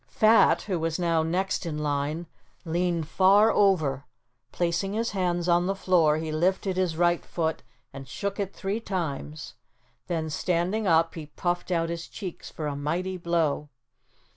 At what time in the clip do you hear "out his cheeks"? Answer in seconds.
11.69-12.49